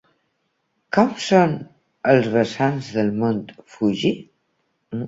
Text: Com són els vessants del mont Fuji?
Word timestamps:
Com 0.97 1.11
són 1.25 1.53
els 2.15 2.33
vessants 2.39 2.91
del 2.97 3.17
mont 3.21 3.47
Fuji? 3.77 4.17